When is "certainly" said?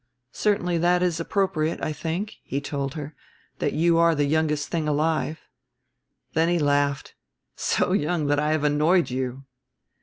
0.31-0.79